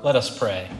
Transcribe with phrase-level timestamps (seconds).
[0.00, 0.70] Let us pray.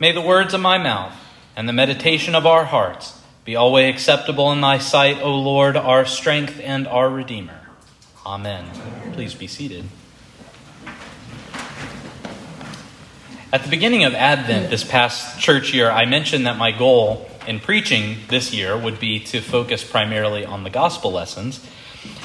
[0.00, 1.14] May the words of my mouth
[1.54, 6.04] and the meditation of our hearts be always acceptable in thy sight, O Lord, our
[6.04, 7.60] strength and our Redeemer.
[8.26, 8.64] Amen.
[9.12, 9.84] Please be seated.
[13.52, 17.60] At the beginning of Advent this past church year, I mentioned that my goal in
[17.60, 21.64] preaching this year would be to focus primarily on the gospel lessons.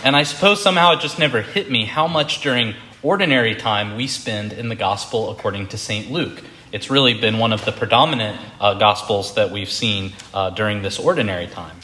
[0.04, 2.74] And I suppose somehow it just never hit me how much during
[3.04, 6.10] ordinary time we spend in the gospel according to St.
[6.10, 6.42] Luke.
[6.72, 10.98] It's really been one of the predominant uh, gospels that we've seen uh, during this
[10.98, 11.78] ordinary time.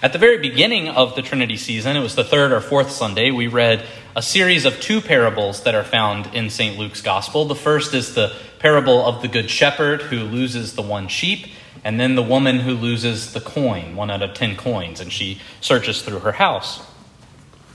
[0.00, 3.32] At the very beginning of the Trinity season, it was the third or fourth Sunday,
[3.32, 3.84] we read
[4.14, 6.78] a series of two parables that are found in St.
[6.78, 7.44] Luke's gospel.
[7.44, 11.48] The first is the parable of the Good Shepherd who loses the one sheep,
[11.82, 15.40] and then the woman who loses the coin, one out of ten coins, and she
[15.60, 16.80] searches through her house.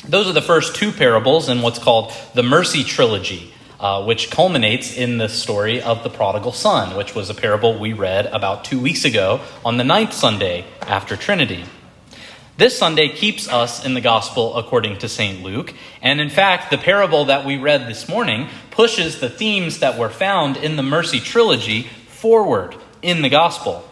[0.06, 4.98] Those are the first two parables in what's called the Mercy Trilogy, uh, which culminates
[4.98, 8.82] in the story of the prodigal son, which was a parable we read about two
[8.82, 11.64] weeks ago on the ninth Sunday after Trinity.
[12.58, 15.42] This Sunday keeps us in the gospel according to St.
[15.42, 19.98] Luke, and in fact, the parable that we read this morning pushes the themes that
[19.98, 23.90] were found in the Mercy Trilogy forward in the gospel.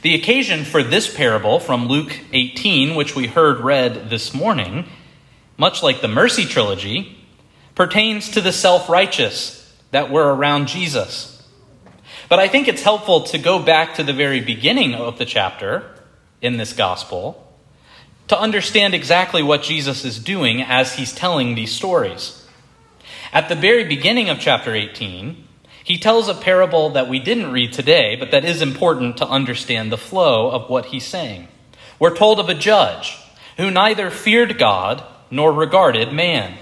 [0.00, 4.86] The occasion for this parable from Luke 18, which we heard read this morning,
[5.58, 7.18] much like the Mercy Trilogy,
[7.74, 11.34] pertains to the self righteous that were around Jesus.
[12.28, 15.84] But I think it's helpful to go back to the very beginning of the chapter
[16.40, 17.44] in this gospel
[18.28, 22.46] to understand exactly what Jesus is doing as he's telling these stories.
[23.32, 25.44] At the very beginning of chapter 18,
[25.82, 29.90] he tells a parable that we didn't read today, but that is important to understand
[29.90, 31.48] the flow of what he's saying.
[31.98, 33.18] We're told of a judge
[33.56, 36.58] who neither feared God nor regarded man.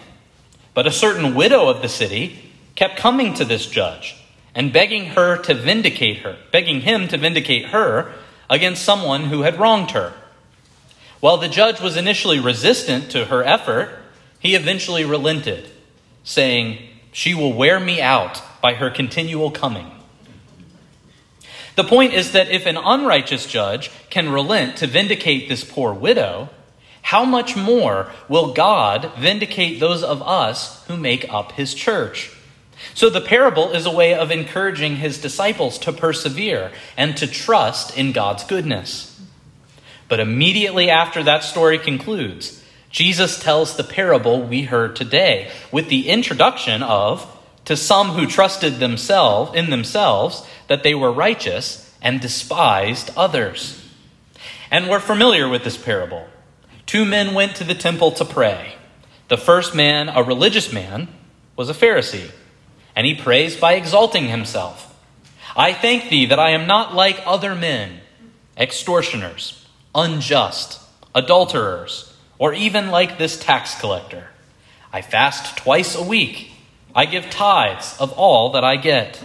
[0.75, 4.17] But a certain widow of the city kept coming to this judge
[4.55, 8.13] and begging her to vindicate her, begging him to vindicate her
[8.49, 10.13] against someone who had wronged her.
[11.21, 13.99] While the judge was initially resistant to her effort,
[14.39, 15.69] he eventually relented,
[16.25, 16.79] saying,
[17.13, 19.91] She will wear me out by her continual coming.
[21.75, 26.49] The point is that if an unrighteous judge can relent to vindicate this poor widow,
[27.07, 32.33] how much more will God vindicate those of us who make up his church?
[32.95, 37.97] So the parable is a way of encouraging his disciples to persevere and to trust
[37.97, 39.21] in God's goodness.
[40.09, 46.09] But immediately after that story concludes, Jesus tells the parable we heard today with the
[46.09, 47.25] introduction of
[47.67, 53.81] to some who trusted themselves in themselves that they were righteous and despised others.
[54.73, 56.27] And we're familiar with this parable.
[56.87, 58.77] Two men went to the temple to pray.
[59.29, 61.09] The first man, a religious man,
[61.57, 62.31] was a Pharisee,
[62.95, 64.95] and he prays by exalting himself.
[65.57, 68.01] I thank thee that I am not like other men,
[68.57, 70.81] extortioners, unjust,
[71.15, 74.29] adulterers, or even like this tax collector.
[74.93, 76.53] I fast twice a week.
[76.95, 79.23] I give tithes of all that I get.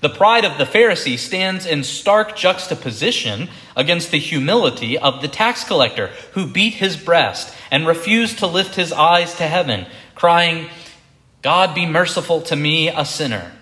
[0.00, 5.64] The pride of the Pharisee stands in stark juxtaposition against the humility of the tax
[5.64, 10.68] collector who beat his breast and refused to lift his eyes to heaven, crying,
[11.42, 13.52] God be merciful to me, a sinner.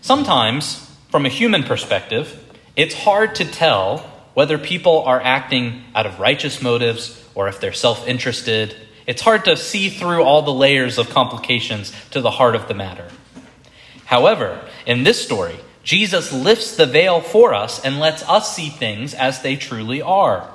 [0.00, 2.38] Sometimes, from a human perspective,
[2.74, 3.98] it's hard to tell
[4.34, 8.74] whether people are acting out of righteous motives or if they're self interested.
[9.06, 12.74] It's hard to see through all the layers of complications to the heart of the
[12.74, 13.08] matter.
[14.12, 19.14] However, in this story, Jesus lifts the veil for us and lets us see things
[19.14, 20.52] as they truly are.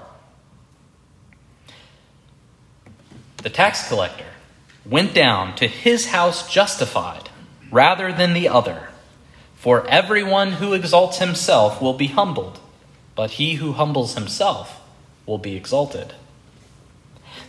[3.42, 4.28] The tax collector
[4.86, 7.32] went down to his house justified
[7.72, 8.90] rather than the other.
[9.56, 12.60] For everyone who exalts himself will be humbled,
[13.16, 14.80] but he who humbles himself
[15.26, 16.14] will be exalted.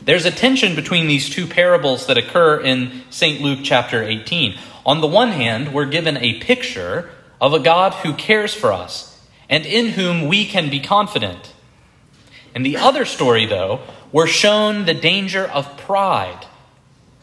[0.03, 3.41] There's a tension between these two parables that occur in St.
[3.41, 4.59] Luke chapter 18.
[4.87, 7.11] On the one hand, we're given a picture
[7.41, 11.53] of a God who cares for us and in whom we can be confident.
[12.55, 13.81] In the other story, though,
[14.13, 16.47] we're shown the danger of pride,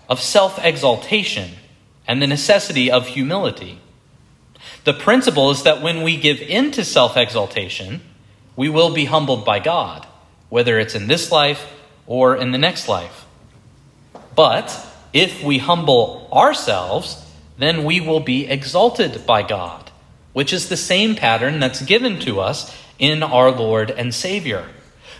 [0.07, 1.51] of self exaltation,
[2.07, 3.79] and the necessity of humility.
[4.83, 8.01] The principle is that when we give in to self exaltation,
[8.55, 10.05] we will be humbled by God,
[10.49, 11.67] whether it's in this life
[12.07, 13.25] or in the next life.
[14.35, 17.25] But if we humble ourselves,
[17.57, 19.91] then we will be exalted by God,
[20.33, 24.67] which is the same pattern that's given to us in our Lord and Savior,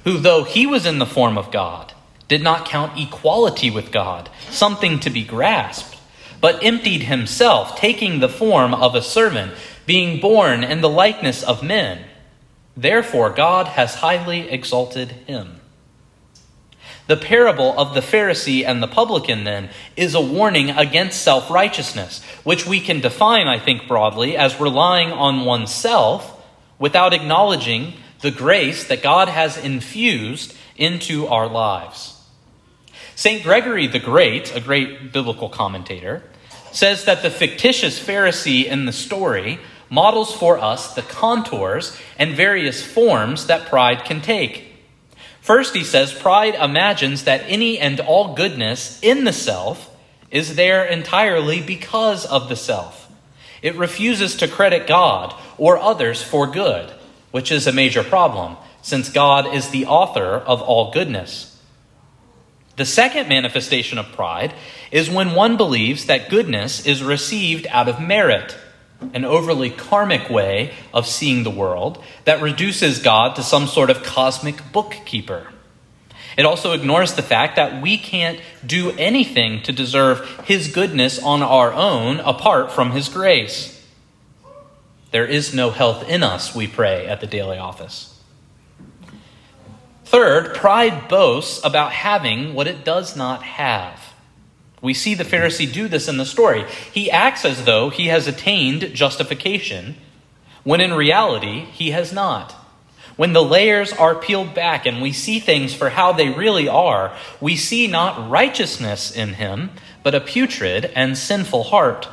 [0.04, 1.94] who, though he was in the form of God,
[2.28, 5.98] did not count equality with God something to be grasped,
[6.42, 9.54] but emptied himself, taking the form of a servant,
[9.86, 12.04] being born in the likeness of men.
[12.76, 15.62] Therefore, God has highly exalted him.
[17.07, 22.24] The parable of the Pharisee and the publican, then, is a warning against self righteousness,
[22.44, 26.44] which we can define, I think, broadly as relying on oneself
[26.80, 32.19] without acknowledging the grace that God has infused into our lives.
[33.16, 33.44] St.
[33.44, 36.24] Gregory the Great, a great biblical commentator,
[36.72, 39.60] says that the fictitious Pharisee in the story
[39.90, 44.65] models for us the contours and various forms that pride can take.
[45.45, 49.95] First, he says, pride imagines that any and all goodness in the self
[50.31, 53.07] is there entirely because of the self.
[53.62, 56.89] It refuses to credit God or others for good,
[57.30, 61.62] which is a major problem, since God is the author of all goodness.
[62.77, 64.51] The second manifestation of pride
[64.92, 68.57] is when one believes that goodness is received out of merit
[69.13, 74.03] an overly karmic way of seeing the world that reduces God to some sort of
[74.03, 75.47] cosmic bookkeeper.
[76.38, 81.42] It also ignores the fact that we can't do anything to deserve His goodness on
[81.42, 83.71] our own apart from His grace.
[85.12, 88.19] There is no health in us, we pray at the daily office.
[90.03, 94.13] Third, pride boasts about having what it does not have.
[94.86, 96.64] We see the Pharisee do this in the story.
[96.94, 99.96] He acts as though he has attained justification,
[100.64, 102.52] when in reality, he has not.
[103.16, 107.18] When the layers are peeled back and we see things for how they really are,
[107.42, 109.72] we see not righteousness in him,
[110.04, 112.08] but a putrid and sinful heart.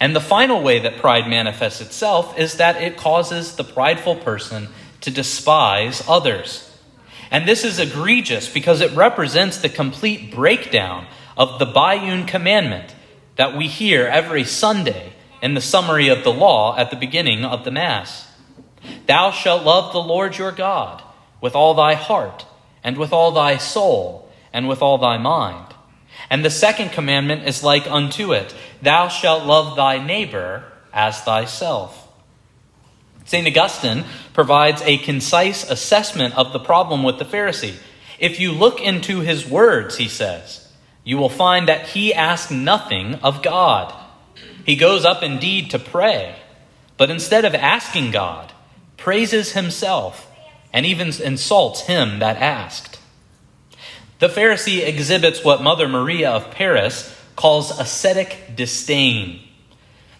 [0.00, 4.68] And the final way that pride manifests itself is that it causes the prideful person
[5.02, 6.64] to despise others.
[7.30, 11.06] And this is egregious because it represents the complete breakdown
[11.38, 12.94] of the biune commandment
[13.36, 17.64] that we hear every Sunday in the summary of the law at the beginning of
[17.64, 18.26] the Mass.
[19.06, 21.02] Thou shalt love the Lord your God
[21.40, 22.44] with all thy heart,
[22.82, 25.74] and with all thy soul, and with all thy mind.
[26.30, 32.06] And the second commandment is like unto it Thou shalt love thy neighbor as thyself.
[33.24, 33.46] St.
[33.46, 37.76] Augustine provides a concise assessment of the problem with the Pharisee.
[38.18, 40.67] If you look into his words, he says,
[41.08, 43.94] you will find that he asks nothing of God.
[44.66, 46.36] He goes up indeed to pray,
[46.98, 48.52] but instead of asking God,
[48.98, 50.30] praises himself
[50.70, 53.00] and even insults him that asked.
[54.18, 59.40] The Pharisee exhibits what Mother Maria of Paris calls ascetic disdain.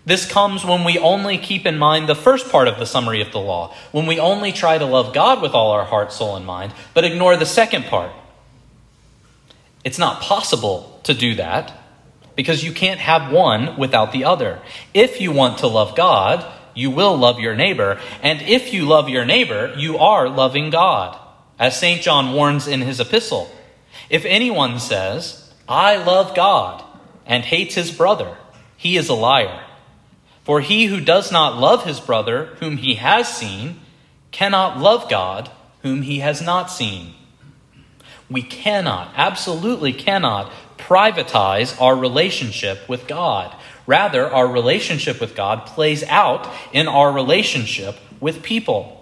[0.07, 3.31] This comes when we only keep in mind the first part of the summary of
[3.31, 6.47] the law, when we only try to love God with all our heart, soul, and
[6.47, 8.11] mind, but ignore the second part
[9.85, 11.73] it's not possible to do that
[12.37, 14.61] because you can't have one without the other.
[14.95, 16.45] If you want to love God,
[16.75, 18.01] you will love your neighbor.
[18.23, 21.19] And if you love your neighbor, you are loving God.
[21.59, 22.01] As St.
[22.01, 23.51] John warns in his epistle,
[24.09, 26.85] if anyone says, I love God,
[27.27, 28.37] and hates his brother,
[28.77, 29.65] he is a liar.
[30.45, 33.81] For he who does not love his brother, whom he has seen,
[34.31, 35.51] cannot love God,
[35.83, 37.15] whom he has not seen.
[38.31, 43.55] We cannot, absolutely cannot, privatize our relationship with God.
[43.87, 48.95] Rather, our relationship with God plays out in our relationship with people.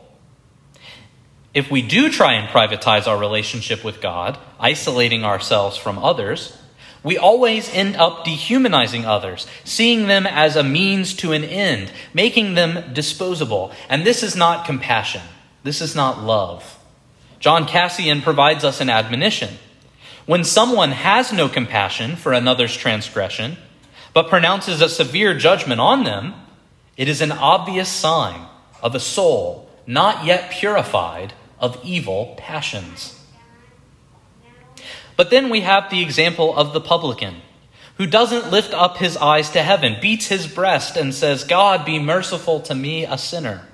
[1.54, 6.56] If we do try and privatize our relationship with God, isolating ourselves from others,
[7.02, 12.54] we always end up dehumanizing others, seeing them as a means to an end, making
[12.54, 13.72] them disposable.
[13.88, 15.22] And this is not compassion.
[15.62, 16.75] This is not love.
[17.38, 19.58] John Cassian provides us an admonition.
[20.24, 23.56] When someone has no compassion for another's transgression,
[24.12, 26.34] but pronounces a severe judgment on them,
[26.96, 28.46] it is an obvious sign
[28.82, 33.22] of a soul not yet purified of evil passions.
[35.16, 37.36] But then we have the example of the publican,
[37.96, 41.98] who doesn't lift up his eyes to heaven, beats his breast, and says, God, be
[41.98, 43.66] merciful to me, a sinner.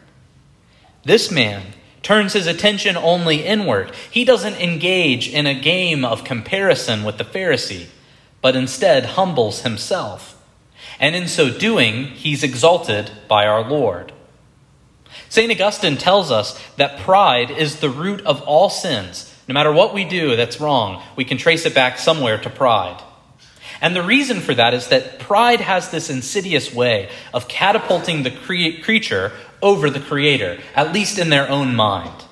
[1.04, 1.62] This man
[2.02, 3.92] turns his attention only inward.
[4.11, 7.87] He doesn't engage in a game of comparison with the Pharisee,
[8.40, 10.42] but instead humbles himself.
[10.99, 14.12] And in so doing, he's exalted by our Lord.
[15.28, 15.50] St.
[15.50, 19.35] Augustine tells us that pride is the root of all sins.
[19.49, 23.02] No matter what we do that's wrong, we can trace it back somewhere to pride.
[23.82, 28.30] And the reason for that is that pride has this insidious way of catapulting the
[28.30, 32.24] cre- creature over the Creator, at least in their own mind.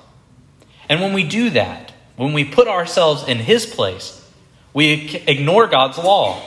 [0.87, 4.25] And when we do that, when we put ourselves in His place,
[4.73, 6.41] we ignore God's law.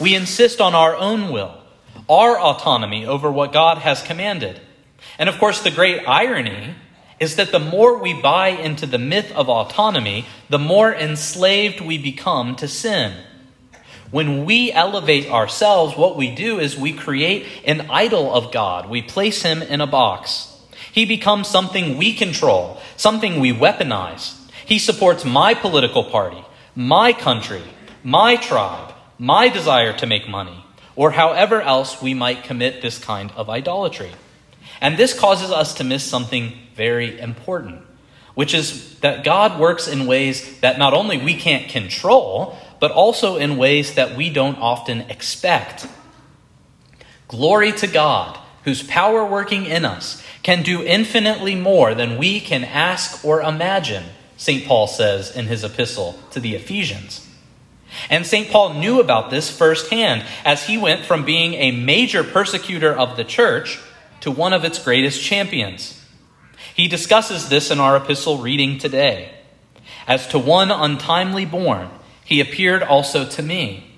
[0.00, 1.56] We insist on our own will,
[2.08, 4.60] our autonomy over what God has commanded.
[5.20, 6.74] And of course, the great irony
[7.20, 11.96] is that the more we buy into the myth of autonomy, the more enslaved we
[11.96, 13.12] become to sin.
[14.10, 18.88] When we elevate ourselves, what we do is we create an idol of God.
[18.88, 20.54] We place him in a box.
[20.92, 24.34] He becomes something we control, something we weaponize.
[24.64, 26.42] He supports my political party,
[26.74, 27.62] my country,
[28.02, 30.64] my tribe, my desire to make money,
[30.96, 34.12] or however else we might commit this kind of idolatry.
[34.80, 37.82] And this causes us to miss something very important,
[38.34, 43.36] which is that God works in ways that not only we can't control, but also
[43.36, 45.86] in ways that we don't often expect.
[47.26, 52.64] Glory to God, whose power working in us can do infinitely more than we can
[52.64, 54.04] ask or imagine,
[54.36, 54.64] St.
[54.64, 57.26] Paul says in his epistle to the Ephesians.
[58.10, 58.50] And St.
[58.50, 63.24] Paul knew about this firsthand as he went from being a major persecutor of the
[63.24, 63.80] church
[64.20, 66.00] to one of its greatest champions.
[66.74, 69.32] He discusses this in our epistle reading today.
[70.06, 71.90] As to one untimely born,
[72.28, 73.90] he appeared also to me.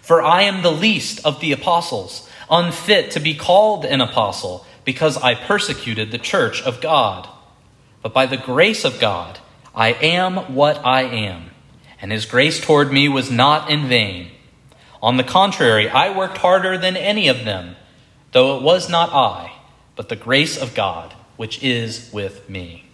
[0.00, 5.16] For I am the least of the apostles, unfit to be called an apostle, because
[5.18, 7.28] I persecuted the church of God.
[8.02, 9.38] But by the grace of God,
[9.74, 11.50] I am what I am,
[12.00, 14.30] and his grace toward me was not in vain.
[15.02, 17.76] On the contrary, I worked harder than any of them,
[18.32, 19.54] though it was not I
[19.96, 22.84] but the grace of God, which is with me.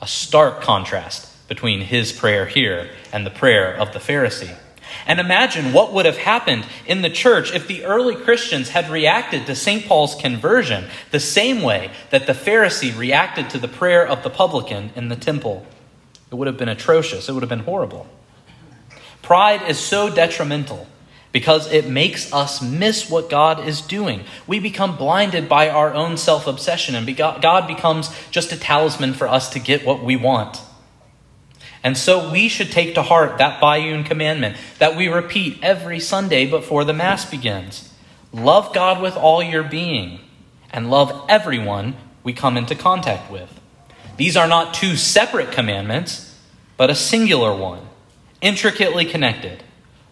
[0.00, 4.56] A stark contrast between his prayer here and the prayer of the Pharisee.
[5.06, 9.46] And imagine what would have happened in the church if the early Christians had reacted
[9.46, 9.86] to St.
[9.86, 14.90] Paul's conversion the same way that the Pharisee reacted to the prayer of the publican
[14.94, 15.66] in the temple.
[16.30, 18.06] It would have been atrocious, it would have been horrible.
[19.22, 20.86] Pride is so detrimental
[21.30, 24.24] because it makes us miss what God is doing.
[24.46, 29.26] We become blinded by our own self obsession, and God becomes just a talisman for
[29.26, 30.60] us to get what we want.
[31.84, 36.46] And so we should take to heart that biune commandment that we repeat every Sunday
[36.46, 37.92] before the Mass begins.
[38.32, 40.20] Love God with all your being,
[40.72, 43.60] and love everyone we come into contact with.
[44.16, 46.38] These are not two separate commandments,
[46.76, 47.80] but a singular one,
[48.40, 49.62] intricately connected.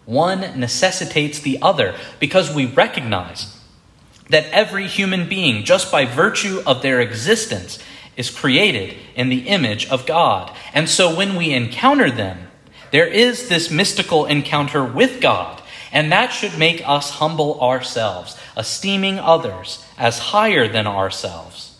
[0.05, 3.57] One necessitates the other because we recognize
[4.29, 7.79] that every human being, just by virtue of their existence,
[8.15, 10.51] is created in the image of God.
[10.73, 12.47] And so when we encounter them,
[12.91, 19.17] there is this mystical encounter with God, and that should make us humble ourselves, esteeming
[19.17, 21.79] others as higher than ourselves.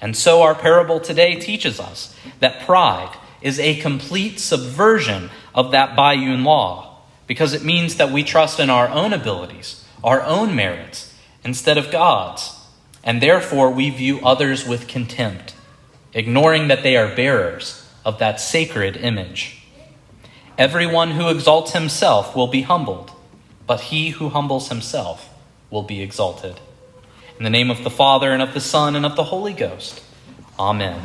[0.00, 5.96] And so our parable today teaches us that pride is a complete subversion of that
[5.96, 11.14] biune law because it means that we trust in our own abilities, our own merits,
[11.44, 12.58] instead of God's,
[13.04, 15.54] and therefore we view others with contempt,
[16.14, 19.62] ignoring that they are bearers of that sacred image.
[20.58, 23.10] Everyone who exalts himself will be humbled,
[23.66, 25.30] but he who humbles himself
[25.70, 26.60] will be exalted.
[27.38, 30.02] In the name of the Father, and of the Son, and of the Holy Ghost.
[30.58, 31.02] Amen.